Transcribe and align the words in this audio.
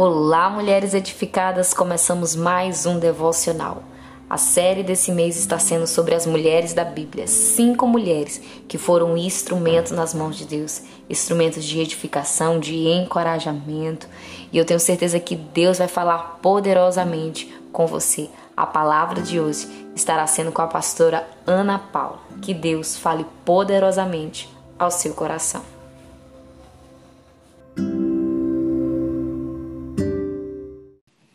Olá, 0.00 0.48
mulheres 0.48 0.94
edificadas! 0.94 1.74
Começamos 1.74 2.36
mais 2.36 2.86
um 2.86 3.00
devocional. 3.00 3.82
A 4.30 4.38
série 4.38 4.84
desse 4.84 5.10
mês 5.10 5.36
está 5.36 5.58
sendo 5.58 5.88
sobre 5.88 6.14
as 6.14 6.24
mulheres 6.24 6.72
da 6.72 6.84
Bíblia, 6.84 7.26
cinco 7.26 7.84
mulheres 7.84 8.40
que 8.68 8.78
foram 8.78 9.16
instrumentos 9.16 9.90
nas 9.90 10.14
mãos 10.14 10.36
de 10.36 10.44
Deus, 10.44 10.82
instrumentos 11.10 11.64
de 11.64 11.80
edificação, 11.80 12.60
de 12.60 12.76
encorajamento. 12.76 14.06
E 14.52 14.58
eu 14.58 14.64
tenho 14.64 14.78
certeza 14.78 15.18
que 15.18 15.34
Deus 15.34 15.78
vai 15.78 15.88
falar 15.88 16.38
poderosamente 16.40 17.52
com 17.72 17.84
você. 17.84 18.30
A 18.56 18.66
palavra 18.66 19.20
de 19.20 19.40
hoje 19.40 19.66
estará 19.96 20.24
sendo 20.28 20.52
com 20.52 20.62
a 20.62 20.68
pastora 20.68 21.28
Ana 21.44 21.76
Paula. 21.76 22.20
Que 22.40 22.54
Deus 22.54 22.96
fale 22.96 23.26
poderosamente 23.44 24.48
ao 24.78 24.92
seu 24.92 25.12
coração. 25.12 25.77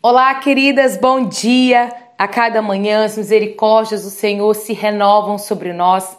Olá, 0.06 0.34
queridas, 0.34 0.98
bom 0.98 1.26
dia. 1.26 1.90
A 2.18 2.28
cada 2.28 2.60
manhã 2.60 3.06
as 3.06 3.16
misericórdias 3.16 4.02
do 4.02 4.10
Senhor 4.10 4.54
se 4.54 4.74
renovam 4.74 5.38
sobre 5.38 5.72
nós. 5.72 6.18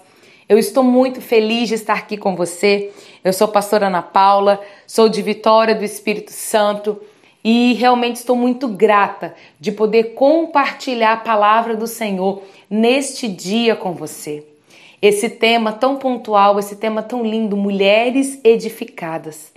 Eu 0.50 0.58
estou 0.58 0.84
muito 0.84 1.22
feliz 1.22 1.70
de 1.70 1.76
estar 1.76 1.94
aqui 1.94 2.18
com 2.18 2.36
você. 2.36 2.92
Eu 3.24 3.32
sou 3.32 3.46
a 3.46 3.52
pastora 3.52 3.86
Ana 3.86 4.02
Paula, 4.02 4.60
sou 4.88 5.08
de 5.08 5.22
Vitória 5.22 5.76
do 5.76 5.84
Espírito 5.84 6.32
Santo 6.32 7.00
e 7.44 7.74
realmente 7.74 8.16
estou 8.16 8.36
muito 8.36 8.68
grata 8.68 9.36
de 9.60 9.72
poder 9.72 10.16
compartilhar 10.16 11.14
a 11.14 11.18
palavra 11.18 11.76
do 11.76 11.86
Senhor 11.86 12.42
neste 12.68 13.28
dia 13.28 13.76
com 13.76 13.94
você. 13.94 14.44
Esse 15.00 15.30
tema 15.30 15.72
tão 15.72 15.98
pontual, 15.98 16.58
esse 16.58 16.76
tema 16.76 17.04
tão 17.04 17.24
lindo, 17.24 17.56
mulheres 17.56 18.40
edificadas 18.44 19.54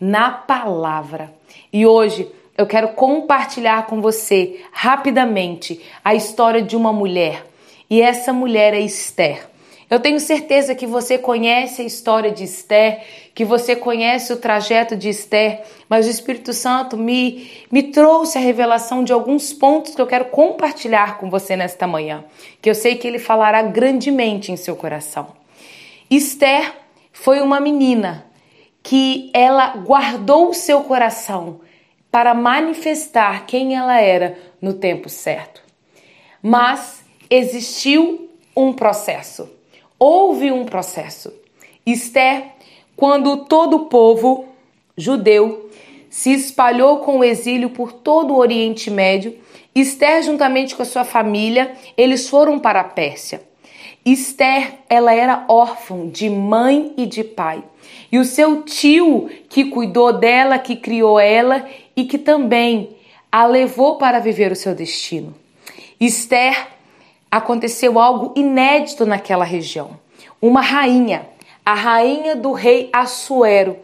na 0.00 0.30
palavra. 0.30 1.34
E 1.72 1.84
hoje 1.84 2.30
eu 2.62 2.66
quero 2.66 2.88
compartilhar 2.88 3.86
com 3.86 4.00
você 4.00 4.60
rapidamente 4.72 5.80
a 6.04 6.14
história 6.14 6.62
de 6.62 6.76
uma 6.76 6.92
mulher. 6.92 7.44
E 7.90 8.00
essa 8.00 8.32
mulher 8.32 8.72
é 8.72 8.80
Esther. 8.80 9.48
Eu 9.90 10.00
tenho 10.00 10.18
certeza 10.18 10.74
que 10.74 10.86
você 10.86 11.18
conhece 11.18 11.82
a 11.82 11.84
história 11.84 12.30
de 12.30 12.44
Esther, 12.44 13.02
que 13.34 13.44
você 13.44 13.76
conhece 13.76 14.32
o 14.32 14.38
trajeto 14.38 14.96
de 14.96 15.10
Esther, 15.10 15.62
mas 15.86 16.06
o 16.06 16.10
Espírito 16.10 16.54
Santo 16.54 16.96
me, 16.96 17.50
me 17.70 17.82
trouxe 17.82 18.38
a 18.38 18.40
revelação 18.40 19.04
de 19.04 19.12
alguns 19.12 19.52
pontos 19.52 19.94
que 19.94 20.00
eu 20.00 20.06
quero 20.06 20.26
compartilhar 20.26 21.18
com 21.18 21.28
você 21.28 21.56
nesta 21.56 21.86
manhã, 21.86 22.24
que 22.62 22.70
eu 22.70 22.74
sei 22.74 22.94
que 22.94 23.06
ele 23.06 23.18
falará 23.18 23.60
grandemente 23.60 24.50
em 24.50 24.56
seu 24.56 24.76
coração. 24.76 25.28
Esther 26.08 26.72
foi 27.12 27.40
uma 27.42 27.60
menina 27.60 28.24
que 28.82 29.30
ela 29.34 29.76
guardou 29.76 30.48
o 30.48 30.54
seu 30.54 30.82
coração 30.84 31.60
para 32.12 32.34
manifestar 32.34 33.46
quem 33.46 33.74
ela 33.74 33.98
era 33.98 34.38
no 34.60 34.74
tempo 34.74 35.08
certo. 35.08 35.62
Mas 36.42 37.02
existiu 37.30 38.28
um 38.54 38.74
processo. 38.74 39.48
Houve 39.98 40.52
um 40.52 40.66
processo. 40.66 41.32
Esther, 41.86 42.48
quando 42.94 43.46
todo 43.46 43.76
o 43.76 43.86
povo 43.86 44.44
judeu 44.94 45.70
se 46.10 46.34
espalhou 46.34 46.98
com 46.98 47.20
o 47.20 47.24
exílio 47.24 47.70
por 47.70 47.92
todo 47.92 48.34
o 48.34 48.38
Oriente 48.38 48.90
Médio, 48.90 49.38
Esther, 49.74 50.22
juntamente 50.22 50.76
com 50.76 50.82
a 50.82 50.86
sua 50.86 51.04
família, 51.04 51.72
eles 51.96 52.28
foram 52.28 52.58
para 52.58 52.80
a 52.80 52.84
Pérsia. 52.84 53.42
Esther, 54.04 54.78
ela 54.88 55.14
era 55.14 55.44
órfã 55.48 56.08
de 56.08 56.28
mãe 56.28 56.92
e 56.96 57.06
de 57.06 57.22
pai. 57.22 57.62
E 58.10 58.18
o 58.18 58.24
seu 58.24 58.62
tio, 58.62 59.30
que 59.48 59.66
cuidou 59.66 60.12
dela, 60.12 60.58
que 60.58 60.74
criou 60.74 61.20
ela 61.20 61.64
e 61.94 62.04
que 62.04 62.18
também 62.18 62.96
a 63.30 63.46
levou 63.46 63.96
para 63.96 64.18
viver 64.18 64.50
o 64.50 64.56
seu 64.56 64.74
destino. 64.74 65.34
Esther, 66.00 66.68
aconteceu 67.30 67.98
algo 67.98 68.32
inédito 68.36 69.06
naquela 69.06 69.44
região. 69.44 69.96
Uma 70.40 70.60
rainha, 70.60 71.26
a 71.64 71.74
rainha 71.74 72.34
do 72.34 72.52
rei 72.52 72.90
Assuero, 72.92 73.76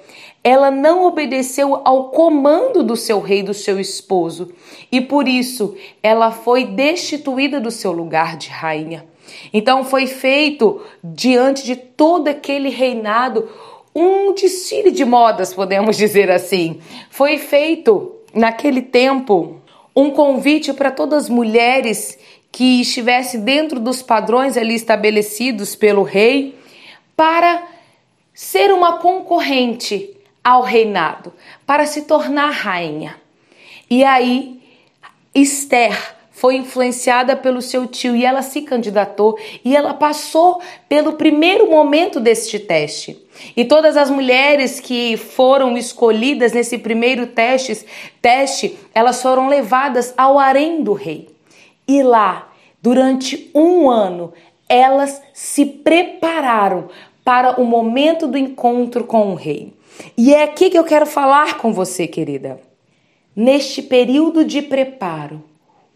ela 0.43 0.70
não 0.70 1.06
obedeceu 1.06 1.81
ao 1.84 2.10
comando 2.10 2.82
do 2.82 2.97
seu 2.97 3.20
rei, 3.20 3.43
do 3.43 3.54
seu 3.54 3.78
esposo, 3.78 4.53
e 4.91 5.00
por 5.00 5.28
isso 5.28 5.76
ela 6.03 6.31
foi 6.31 6.64
destituída 6.64 7.60
do 7.60 7.70
seu 7.70 7.93
lugar 7.93 8.37
de 8.37 8.48
rainha. 8.48 9.04
Então 9.53 9.84
foi 9.84 10.06
feito 10.06 10.83
diante 11.03 11.65
de 11.65 11.77
todo 11.77 12.28
aquele 12.28 12.69
reinado 12.69 13.49
um 13.94 14.33
desfile 14.33 14.91
de 14.91 15.05
modas, 15.05 15.53
podemos 15.53 15.97
dizer 15.97 16.31
assim. 16.31 16.81
Foi 17.11 17.38
feito 17.38 18.15
naquele 18.33 18.83
tempo 18.83 19.61
um 19.94 20.11
convite 20.11 20.72
para 20.72 20.91
todas 20.91 21.25
as 21.25 21.28
mulheres 21.28 22.19
que 22.53 22.81
estivessem 22.81 23.41
dentro 23.41 23.81
dos 23.81 24.03
padrões 24.03 24.56
ali 24.56 24.75
estabelecidos 24.75 25.75
pelo 25.75 26.03
rei 26.03 26.56
para 27.17 27.62
ser 28.33 28.72
uma 28.72 28.99
concorrente 28.99 30.17
ao 30.44 30.62
reinado, 30.62 31.33
para 31.67 31.84
se 31.84 32.03
tornar 32.03 32.50
rainha. 32.50 33.17
E 33.91 34.05
aí 34.05 34.62
Esther 35.34 36.18
foi 36.38 36.54
influenciada 36.54 37.34
pelo 37.34 37.60
seu 37.60 37.84
tio 37.84 38.15
e 38.15 38.25
ela 38.25 38.43
se 38.43 38.62
candidatou 38.62 39.37
e 39.65 39.75
ela 39.75 39.93
passou 39.93 40.60
pelo 40.88 41.15
primeiro 41.15 41.69
momento 41.69 42.21
deste 42.21 42.60
teste. 42.60 43.21
E 43.56 43.65
todas 43.65 43.97
as 43.97 44.09
mulheres 44.09 44.78
que 44.78 45.16
foram 45.16 45.76
escolhidas 45.76 46.53
nesse 46.53 46.78
primeiro 46.78 47.26
teste, 47.26 47.84
teste, 48.22 48.78
elas 48.94 49.21
foram 49.21 49.49
levadas 49.49 50.15
ao 50.16 50.38
harém 50.38 50.81
do 50.81 50.93
rei. 50.93 51.28
E 51.88 52.04
lá, 52.04 52.53
durante 52.81 53.50
um 53.53 53.91
ano, 53.91 54.32
elas 54.69 55.20
se 55.32 55.66
prepararam 55.66 56.88
para 57.25 57.60
o 57.60 57.65
momento 57.65 58.28
do 58.28 58.38
encontro 58.38 59.03
com 59.03 59.32
o 59.32 59.34
rei. 59.34 59.72
E 60.16 60.32
é 60.32 60.44
aqui 60.44 60.70
que 60.70 60.78
eu 60.78 60.84
quero 60.84 61.05
falar 61.05 61.59
com 61.59 61.72
você, 61.72 62.06
querida. 62.06 62.60
Neste 63.34 63.82
período 63.82 64.44
de 64.44 64.62
preparo, 64.62 65.43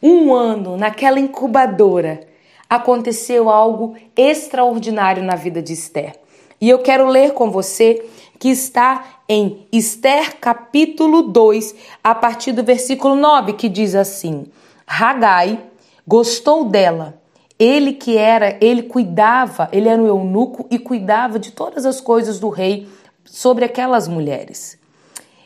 um 0.02 0.34
ano 0.34 0.76
naquela 0.76 1.20
incubadora, 1.20 2.26
aconteceu 2.68 3.48
algo 3.48 3.94
extraordinário 4.16 5.22
na 5.22 5.36
vida 5.36 5.62
de 5.62 5.72
Esther. 5.72 6.14
E 6.60 6.68
eu 6.68 6.80
quero 6.80 7.06
ler 7.06 7.32
com 7.34 7.50
você 7.50 8.04
que 8.38 8.48
está 8.48 9.20
em 9.28 9.66
Esther 9.70 10.36
capítulo 10.40 11.22
2, 11.22 11.74
a 12.02 12.14
partir 12.14 12.52
do 12.52 12.64
versículo 12.64 13.14
9, 13.14 13.52
que 13.52 13.68
diz 13.68 13.94
assim: 13.94 14.46
Ragai 14.86 15.60
gostou 16.06 16.64
dela. 16.64 17.20
Ele 17.58 17.92
que 17.92 18.16
era, 18.16 18.56
ele 18.60 18.82
cuidava, 18.82 19.68
ele 19.70 19.88
era 19.88 20.02
um 20.02 20.06
eunuco 20.06 20.66
e 20.68 20.78
cuidava 20.78 21.38
de 21.38 21.52
todas 21.52 21.86
as 21.86 22.00
coisas 22.00 22.40
do 22.40 22.48
rei 22.48 22.88
sobre 23.24 23.64
aquelas 23.64 24.08
mulheres. 24.08 24.76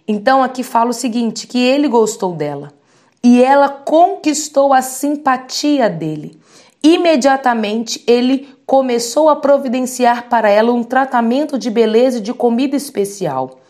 Então 0.09 0.43
aqui 0.43 0.63
fala 0.63 0.91
o 0.91 0.95
seguinte, 0.95 1.47
que 1.47 1.59
ele 1.59 1.89
gostou 1.89 2.33
dela 2.33 2.73
e 3.23 3.43
ela 3.43 3.69
conquistou 3.69 4.73
a 4.73 4.83
simpatia 4.83 5.89
dele. 5.91 6.39
Imediatamente 6.83 8.03
ele 8.07 8.49
começou 8.65 9.29
a 9.29 9.37
providenciar 9.37 10.29
para 10.29 10.49
ela 10.49 10.73
um 10.73 10.83
tratamento 10.83 11.59
de 11.59 11.71
beleza 11.71 12.19
e 12.19 12.23
de 12.23 12.33
comida 12.33 12.77
especial. 12.77 13.61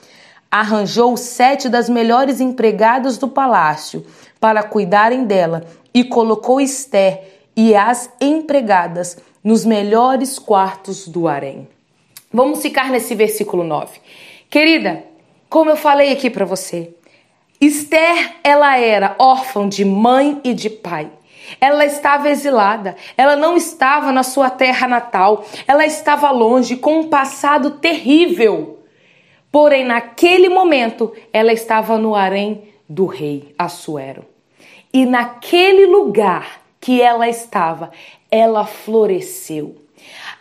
Arranjou 0.51 1.17
sete 1.17 1.69
das 1.69 1.89
melhores 1.89 2.41
empregadas 2.41 3.19
do 3.19 3.29
palácio 3.29 4.05
para 4.41 4.63
cuidarem 4.63 5.25
dela 5.25 5.65
e 5.93 6.05
colocou 6.05 6.61
Esther 6.61 7.23
e 7.57 7.75
as 7.75 8.11
empregadas 8.21 9.17
nos 9.43 9.65
melhores 9.65 10.39
quartos 10.39 11.09
do 11.09 11.27
harém. 11.27 11.69
Vamos 12.33 12.61
ficar 12.61 12.91
nesse 12.91 13.15
versículo 13.15 13.65
9. 13.65 13.99
Querida, 14.51 15.05
como 15.49 15.71
eu 15.71 15.77
falei 15.77 16.13
aqui 16.13 16.29
para 16.29 16.45
você, 16.45 16.96
Esther, 17.61 18.37
ela 18.45 18.79
era 18.79 19.17
órfã 19.19 19.69
de 19.69 19.85
mãe 19.85 20.41
e 20.45 20.53
de 20.53 20.69
pai. 20.69 21.11
Ela 21.61 21.85
estava 21.85 22.29
exilada, 22.29 22.97
ela 23.17 23.37
não 23.37 23.57
estava 23.57 24.13
na 24.13 24.23
sua 24.23 24.51
terra 24.51 24.89
natal, 24.89 25.45
ela 25.67 25.87
estava 25.87 26.31
longe, 26.31 26.77
com 26.77 27.01
um 27.01 27.09
passado 27.09 27.73
terrível. 27.73 28.81
Porém, 29.51 29.85
naquele 29.85 30.49
momento, 30.49 31.13
ela 31.33 31.53
estava 31.53 31.97
no 31.97 32.15
harém 32.15 32.69
do 32.89 33.07
rei 33.07 33.55
Assuero. 33.59 34.25
E 34.93 35.07
naquele 35.07 35.87
lugar 35.87 36.61
que 36.81 37.01
ela 37.01 37.29
estava, 37.29 37.91
ela 38.31 38.67
floresceu. 38.67 39.86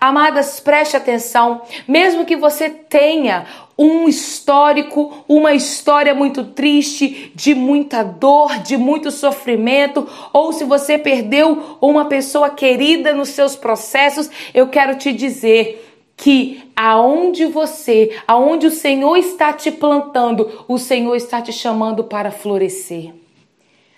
Amadas, 0.06 0.60
preste 0.60 0.96
atenção, 0.96 1.64
mesmo 1.88 2.26
que 2.26 2.36
você 2.36 2.70
tenha 2.70 3.48
um 3.76 4.08
histórico, 4.08 5.26
uma 5.28 5.52
história 5.56 6.14
muito 6.14 6.44
triste, 6.44 7.32
de 7.34 7.56
muita 7.56 8.04
dor, 8.04 8.60
de 8.60 8.78
muito 8.78 9.10
sofrimento, 9.10 10.08
ou 10.32 10.54
se 10.54 10.64
você 10.64 11.00
perdeu 11.00 11.80
uma 11.82 12.06
pessoa 12.06 12.52
querida 12.52 13.16
nos 13.16 13.30
seus 13.30 13.56
processos, 13.56 14.30
eu 14.54 14.68
quero 14.68 14.96
te 14.96 15.12
dizer 15.12 15.84
que 16.16 16.72
aonde 16.76 17.48
você, 17.48 18.16
aonde 18.28 18.68
o 18.68 18.72
Senhor 18.72 19.18
está 19.18 19.54
te 19.54 19.72
plantando, 19.72 20.66
o 20.68 20.78
Senhor 20.78 21.16
está 21.16 21.42
te 21.42 21.52
chamando 21.52 22.04
para 22.04 22.30
florescer. 22.30 23.12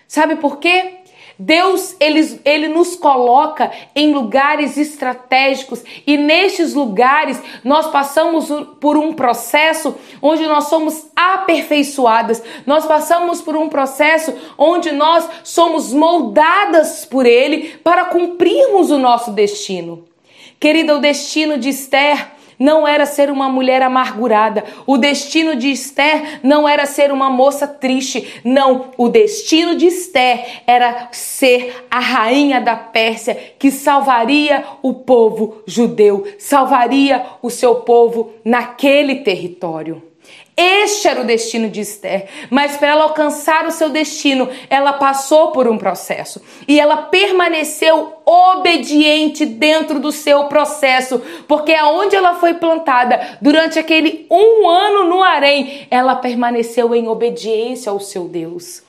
Sabe 0.07 0.37
por 0.37 0.57
quê? 0.57 0.96
Deus, 1.39 1.95
ele, 1.99 2.41
ele 2.43 2.67
nos 2.67 2.95
coloca 2.95 3.71
em 3.95 4.11
lugares 4.11 4.75
estratégicos 4.75 5.83
e 6.05 6.17
nestes 6.17 6.73
lugares 6.73 7.39
nós 7.63 7.87
passamos 7.87 8.47
por 8.79 8.97
um 8.97 9.13
processo 9.13 9.95
onde 10.19 10.47
nós 10.47 10.63
somos 10.65 11.07
aperfeiçoadas, 11.15 12.41
nós 12.65 12.87
passamos 12.87 13.39
por 13.39 13.55
um 13.55 13.69
processo 13.69 14.33
onde 14.57 14.91
nós 14.91 15.29
somos 15.43 15.93
moldadas 15.93 17.05
por 17.05 17.25
Ele 17.25 17.77
para 17.83 18.05
cumprirmos 18.05 18.89
o 18.89 18.97
nosso 18.97 19.31
destino. 19.31 20.05
Querida, 20.59 20.95
o 20.95 20.99
destino 20.99 21.59
de 21.59 21.69
Esther 21.69 22.36
não 22.59 22.87
era 22.87 23.05
ser 23.05 23.29
uma 23.29 23.49
mulher 23.49 23.81
amargurada. 23.81 24.63
O 24.85 24.97
destino 24.97 25.55
de 25.55 25.69
Esther 25.69 26.39
não 26.43 26.67
era 26.67 26.85
ser 26.85 27.11
uma 27.11 27.29
moça 27.29 27.67
triste. 27.67 28.41
Não, 28.43 28.91
o 28.97 29.09
destino 29.09 29.75
de 29.75 29.87
Esther 29.87 30.61
era 30.65 31.09
ser 31.11 31.85
a 31.89 31.99
rainha 31.99 32.59
da 32.59 32.75
Pérsia 32.75 33.35
que 33.57 33.71
salvaria 33.71 34.63
o 34.81 34.93
povo 34.93 35.61
judeu, 35.65 36.25
salvaria 36.37 37.25
o 37.41 37.49
seu 37.49 37.75
povo 37.75 38.31
naquele 38.43 39.17
território. 39.17 40.01
Este 40.59 41.07
era 41.07 41.21
o 41.21 41.23
destino 41.23 41.69
de 41.69 41.81
Esther, 41.81 42.27
mas 42.49 42.77
para 42.77 42.87
ela 42.87 43.03
alcançar 43.03 43.67
o 43.67 43.71
seu 43.71 43.89
destino, 43.89 44.49
ela 44.71 44.93
passou 44.93 45.51
por 45.51 45.67
um 45.67 45.77
processo. 45.77 46.41
E 46.67 46.79
ela 46.79 46.97
permaneceu 46.97 48.13
obediente 48.25 49.45
dentro 49.45 49.99
do 49.99 50.11
seu 50.11 50.45
processo, 50.45 51.21
porque 51.47 51.75
aonde 51.75 52.15
ela 52.15 52.33
foi 52.33 52.55
plantada 52.55 53.37
durante 53.39 53.77
aquele 53.77 54.25
um 54.31 54.67
ano 54.67 55.07
no 55.07 55.21
harém, 55.21 55.87
ela 55.91 56.15
permaneceu 56.15 56.95
em 56.95 57.07
obediência 57.07 57.91
ao 57.91 57.99
seu 57.99 58.27
Deus. 58.27 58.86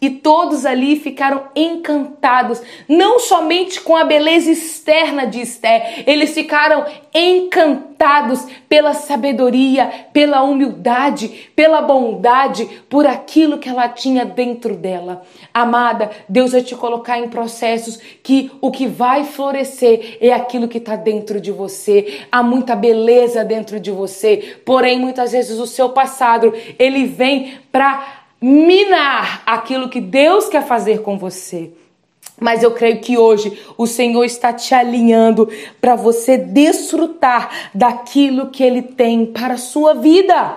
E 0.00 0.08
todos 0.08 0.64
ali 0.64 0.96
ficaram 0.96 1.44
encantados, 1.54 2.62
não 2.88 3.18
somente 3.18 3.80
com 3.80 3.96
a 3.96 4.04
beleza 4.04 4.50
externa 4.50 5.26
de 5.26 5.40
Esther, 5.40 6.04
eles 6.06 6.32
ficaram 6.32 6.86
encantados 7.14 8.46
pela 8.66 8.94
sabedoria, 8.94 10.06
pela 10.12 10.42
humildade, 10.42 11.50
pela 11.54 11.82
bondade, 11.82 12.64
por 12.88 13.06
aquilo 13.06 13.58
que 13.58 13.68
ela 13.68 13.88
tinha 13.88 14.24
dentro 14.24 14.74
dela. 14.74 15.22
Amada, 15.52 16.10
Deus 16.26 16.52
vai 16.52 16.62
te 16.62 16.74
colocar 16.74 17.18
em 17.18 17.28
processos 17.28 17.98
que 18.22 18.50
o 18.60 18.70
que 18.70 18.86
vai 18.86 19.24
florescer 19.24 20.16
é 20.20 20.32
aquilo 20.32 20.68
que 20.68 20.78
está 20.78 20.96
dentro 20.96 21.40
de 21.40 21.50
você. 21.50 22.20
Há 22.32 22.42
muita 22.42 22.74
beleza 22.74 23.44
dentro 23.44 23.78
de 23.78 23.90
você, 23.90 24.56
porém, 24.64 24.98
muitas 24.98 25.32
vezes 25.32 25.58
o 25.58 25.66
seu 25.66 25.90
passado 25.90 26.54
ele 26.78 27.04
vem 27.04 27.58
para 27.70 28.19
minar 28.40 29.42
aquilo 29.44 29.88
que 29.88 30.00
Deus 30.00 30.48
quer 30.48 30.66
fazer 30.66 31.02
com 31.02 31.18
você. 31.18 31.70
Mas 32.40 32.62
eu 32.62 32.70
creio 32.70 33.00
que 33.00 33.18
hoje 33.18 33.60
o 33.76 33.86
Senhor 33.86 34.24
está 34.24 34.52
te 34.52 34.74
alinhando 34.74 35.48
para 35.78 35.94
você 35.94 36.38
desfrutar 36.38 37.70
daquilo 37.74 38.48
que 38.48 38.62
Ele 38.62 38.80
tem 38.80 39.26
para 39.26 39.54
a 39.54 39.58
sua 39.58 39.94
vida. 39.94 40.56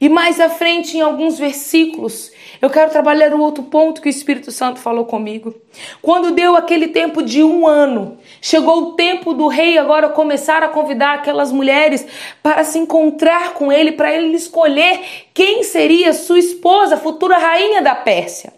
E 0.00 0.08
mais 0.08 0.40
à 0.40 0.48
frente, 0.48 0.96
em 0.96 1.00
alguns 1.00 1.38
versículos, 1.38 2.31
eu 2.62 2.70
quero 2.70 2.92
trabalhar 2.92 3.34
o 3.34 3.40
outro 3.40 3.64
ponto 3.64 4.00
que 4.00 4.08
o 4.08 4.10
Espírito 4.10 4.52
Santo 4.52 4.78
falou 4.78 5.04
comigo. 5.04 5.52
Quando 6.00 6.30
deu 6.30 6.54
aquele 6.54 6.86
tempo 6.86 7.20
de 7.20 7.42
um 7.42 7.66
ano, 7.66 8.18
chegou 8.40 8.82
o 8.82 8.92
tempo 8.92 9.34
do 9.34 9.48
rei 9.48 9.76
agora 9.76 10.08
começar 10.08 10.62
a 10.62 10.68
convidar 10.68 11.14
aquelas 11.14 11.50
mulheres 11.50 12.06
para 12.40 12.62
se 12.62 12.78
encontrar 12.78 13.54
com 13.54 13.72
ele, 13.72 13.90
para 13.90 14.14
ele 14.14 14.36
escolher 14.36 15.00
quem 15.34 15.64
seria 15.64 16.12
sua 16.12 16.38
esposa, 16.38 16.96
futura 16.96 17.36
rainha 17.36 17.82
da 17.82 17.96
Pérsia. 17.96 18.52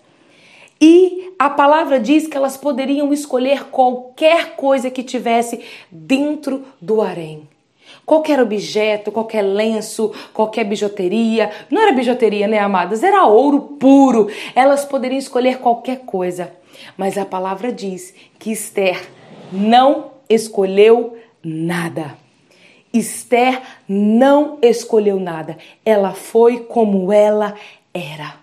E 0.78 1.32
a 1.38 1.48
palavra 1.48 1.98
diz 1.98 2.26
que 2.26 2.36
elas 2.36 2.58
poderiam 2.58 3.10
escolher 3.10 3.70
qualquer 3.70 4.54
coisa 4.54 4.90
que 4.90 5.02
tivesse 5.02 5.64
dentro 5.90 6.62
do 6.78 7.00
harém. 7.00 7.48
Qualquer 8.06 8.40
objeto, 8.40 9.10
qualquer 9.10 9.42
lenço, 9.42 10.12
qualquer 10.32 10.64
bijuteria. 10.64 11.50
Não 11.70 11.80
era 11.80 11.92
bijuteria, 11.92 12.46
né, 12.46 12.58
amadas? 12.58 13.02
Era 13.02 13.24
ouro 13.26 13.60
puro. 13.78 14.28
Elas 14.54 14.84
poderiam 14.84 15.18
escolher 15.18 15.58
qualquer 15.58 16.00
coisa. 16.00 16.52
Mas 16.96 17.16
a 17.16 17.24
palavra 17.24 17.72
diz 17.72 18.14
que 18.38 18.52
Esther 18.52 19.08
não 19.50 20.10
escolheu 20.28 21.16
nada. 21.42 22.16
Esther 22.92 23.60
não 23.88 24.58
escolheu 24.62 25.18
nada. 25.18 25.56
Ela 25.84 26.12
foi 26.12 26.60
como 26.60 27.12
ela 27.12 27.54
era. 27.92 28.36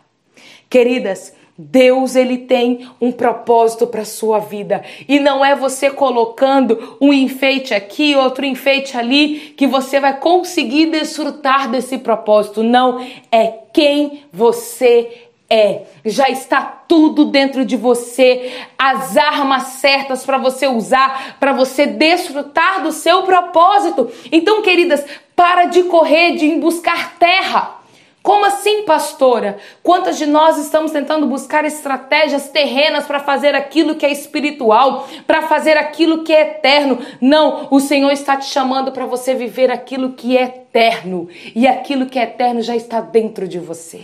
Queridas, 0.70 1.34
Deus 1.64 2.16
ele 2.16 2.40
tem 2.40 2.90
um 3.00 3.12
propósito 3.12 3.86
para 3.86 4.04
sua 4.04 4.40
vida 4.40 4.84
e 5.08 5.20
não 5.20 5.46
é 5.46 5.56
você 5.56 5.92
colocando 5.92 6.98
um 7.00 7.14
enfeite 7.14 7.72
aqui, 7.72 8.16
outro 8.16 8.44
enfeite 8.44 8.98
ali 8.98 9.54
que 9.56 9.68
você 9.68 10.00
vai 10.00 10.18
conseguir 10.18 10.88
desfrutar 10.88 11.70
desse 11.70 12.00
propósito. 12.00 12.64
Não, 12.64 13.06
é 13.32 13.54
quem 13.72 14.24
você 14.34 15.28
é. 15.48 15.84
Já 16.04 16.30
está 16.30 16.62
tudo 16.64 17.26
dentro 17.26 17.64
de 17.64 17.78
você, 17.78 18.52
as 18.76 19.16
armas 19.16 19.64
certas 19.64 20.26
para 20.26 20.40
você 20.40 20.68
usar, 20.68 21.36
para 21.40 21.54
você 21.54 21.86
desfrutar 21.86 22.82
do 22.82 22.92
seu 22.92 23.22
propósito. 23.22 24.10
Então, 24.32 24.64
queridas, 24.64 25.06
para 25.36 25.66
de 25.66 25.84
correr 25.84 26.38
de 26.38 26.56
buscar 26.56 27.20
terra. 27.20 27.81
Como 28.24 28.46
assim, 28.46 28.84
pastora? 28.84 29.58
Quantas 29.82 30.18
de 30.18 30.28
nós 30.28 30.60
estamos 30.60 30.92
tentando 30.92 31.26
buscar 31.26 31.66
estratégias 31.66 32.50
terrenas 32.50 33.06
para 33.06 33.20
fazer 33.20 33.56
aquilo 33.56 33.96
que 33.96 34.06
é 34.06 34.12
espiritual, 34.12 35.08
para 35.26 35.42
fazer 35.44 35.76
aquilo 35.76 36.24
que 36.24 36.32
é 36.32 36.42
eterno? 36.42 37.00
Não, 37.20 37.68
o 37.72 37.80
Senhor 37.80 38.12
está 38.12 38.38
te 38.38 38.46
chamando 38.46 38.92
para 38.92 39.08
você 39.08 39.34
viver 39.34 39.72
aquilo 39.72 40.14
que 40.14 40.38
é 40.38 40.44
eterno, 40.44 41.28
e 41.56 41.68
aquilo 41.68 42.06
que 42.06 42.20
é 42.20 42.24
eterno 42.24 42.62
já 42.62 42.76
está 42.76 43.02
dentro 43.02 43.48
de 43.48 43.58
você. 43.58 44.02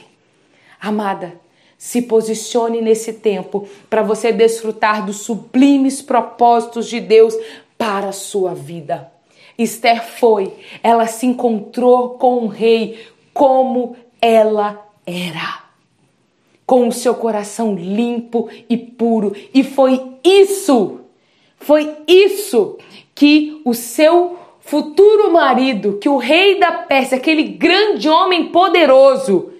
Amada, 0.81 1.39
se 1.77 2.01
posicione 2.01 2.81
nesse 2.81 3.13
tempo 3.13 3.67
para 3.87 4.01
você 4.01 4.31
desfrutar 4.31 5.05
dos 5.05 5.17
sublimes 5.17 6.01
propósitos 6.01 6.87
de 6.87 6.99
Deus 6.99 7.35
para 7.77 8.09
a 8.09 8.13
sua 8.13 8.55
vida. 8.55 9.11
Esther 9.59 10.03
foi, 10.03 10.53
ela 10.81 11.05
se 11.05 11.27
encontrou 11.27 12.11
com 12.11 12.39
o 12.39 12.47
rei 12.47 13.07
como 13.31 13.95
ela 14.21 14.85
era. 15.05 15.63
Com 16.65 16.87
o 16.87 16.91
seu 16.91 17.15
coração 17.15 17.75
limpo 17.75 18.49
e 18.69 18.77
puro. 18.77 19.33
E 19.53 19.63
foi 19.63 20.01
isso, 20.23 21.01
foi 21.57 21.95
isso 22.07 22.77
que 23.15 23.61
o 23.63 23.73
seu 23.73 24.37
futuro 24.59 25.31
marido, 25.31 25.97
que 25.97 26.09
o 26.09 26.17
rei 26.17 26.59
da 26.59 26.71
Pérsia, 26.71 27.17
aquele 27.17 27.43
grande 27.43 28.09
homem 28.09 28.49
poderoso, 28.49 29.53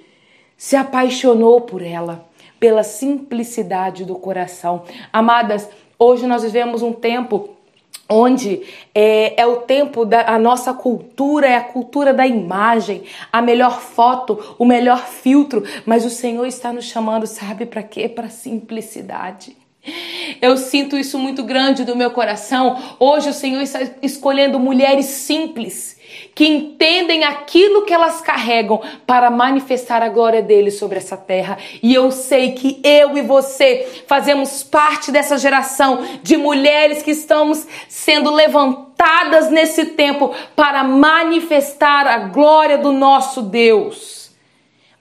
se 0.57 0.75
apaixonou 0.75 1.61
por 1.61 1.81
ela, 1.81 2.27
pela 2.59 2.83
simplicidade 2.83 4.03
do 4.03 4.15
coração. 4.15 4.83
Amadas, 5.13 5.69
hoje 5.97 6.27
nós 6.27 6.43
vivemos 6.43 6.81
um 6.81 6.91
tempo 6.91 7.56
onde 8.09 8.63
é, 8.93 9.41
é, 9.41 9.45
o 9.45 9.57
tempo 9.57 10.05
da 10.05 10.21
a 10.27 10.39
nossa 10.39 10.73
cultura, 10.73 11.47
é 11.47 11.55
a 11.55 11.63
cultura 11.63 12.13
da 12.13 12.25
imagem, 12.25 13.03
a 13.31 13.41
melhor 13.41 13.79
foto, 13.79 14.55
o 14.57 14.65
melhor 14.65 15.05
filtro, 15.05 15.63
mas 15.85 16.05
o 16.05 16.09
Senhor 16.09 16.45
está 16.45 16.71
nos 16.71 16.85
chamando, 16.85 17.27
sabe 17.27 17.65
para 17.65 17.83
quê? 17.83 18.07
Para 18.07 18.29
simplicidade. 18.29 19.55
Eu 20.41 20.57
sinto 20.57 20.97
isso 20.97 21.17
muito 21.17 21.43
grande 21.43 21.83
do 21.83 21.95
meu 21.95 22.11
coração. 22.11 22.95
Hoje 22.99 23.29
o 23.29 23.33
Senhor 23.33 23.61
está 23.61 23.79
escolhendo 24.01 24.59
mulheres 24.59 25.05
simples 25.05 25.97
que 26.33 26.47
entendem 26.47 27.23
aquilo 27.23 27.85
que 27.85 27.93
elas 27.93 28.21
carregam 28.21 28.81
para 29.05 29.29
manifestar 29.29 30.01
a 30.01 30.09
glória 30.09 30.41
dele 30.41 30.71
sobre 30.71 30.97
essa 30.97 31.17
terra. 31.17 31.57
E 31.81 31.93
eu 31.93 32.11
sei 32.11 32.53
que 32.53 32.79
eu 32.83 33.17
e 33.17 33.21
você 33.21 34.03
fazemos 34.07 34.63
parte 34.63 35.11
dessa 35.11 35.37
geração 35.37 36.07
de 36.21 36.37
mulheres 36.37 37.01
que 37.01 37.11
estamos 37.11 37.67
sendo 37.87 38.31
levantadas 38.31 39.49
nesse 39.49 39.85
tempo 39.85 40.33
para 40.55 40.83
manifestar 40.83 42.07
a 42.07 42.19
glória 42.19 42.77
do 42.77 42.91
nosso 42.91 43.41
Deus, 43.41 44.31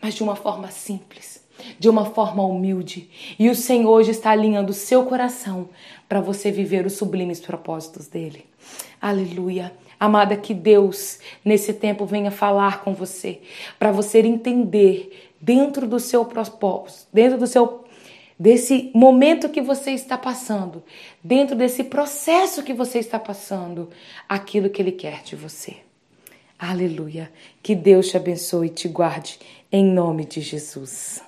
mas 0.01 0.15
de 0.15 0.23
uma 0.23 0.37
forma 0.37 0.71
simples. 0.71 1.36
De 1.79 1.89
uma 1.89 2.05
forma 2.05 2.43
humilde. 2.43 3.09
E 3.39 3.49
o 3.49 3.55
Senhor 3.55 3.91
hoje 3.91 4.11
está 4.11 4.31
alinhando 4.31 4.71
o 4.71 4.75
seu 4.75 5.05
coração 5.05 5.69
para 6.09 6.21
você 6.21 6.51
viver 6.51 6.87
os 6.87 6.95
sublimes 6.95 7.41
propósitos 7.41 8.07
dele. 8.07 8.47
Aleluia. 9.01 9.73
Amada, 9.99 10.37
que 10.37 10.53
Deus 10.53 11.19
nesse 11.45 11.73
tempo 11.73 12.05
venha 12.05 12.31
falar 12.31 12.83
com 12.83 12.93
você, 12.93 13.41
para 13.79 13.91
você 13.91 14.21
entender 14.21 15.31
dentro 15.41 15.87
do 15.87 15.99
seu 15.99 16.25
propósito, 16.25 17.09
dentro 17.13 17.39
do 17.39 17.47
seu 17.47 17.85
desse 18.39 18.91
momento 18.95 19.49
que 19.49 19.63
você 19.63 19.93
está 19.93 20.19
passando, 20.19 20.83
dentro 21.25 21.57
desse 21.57 21.85
processo 21.85 22.63
que 22.63 22.75
você 22.75 22.99
está 22.99 23.19
passando, 23.19 23.89
aquilo 24.29 24.69
que 24.69 24.83
ele 24.83 24.93
quer 24.93 25.23
de 25.23 25.35
você. 25.35 25.77
Aleluia. 26.59 27.33
Que 27.63 27.75
Deus 27.75 28.09
te 28.09 28.17
abençoe 28.17 28.67
e 28.67 28.71
te 28.71 28.89
guarde 28.89 29.39
em 29.73 29.85
nome 29.85 30.25
de 30.25 30.41
Jesus. 30.41 31.26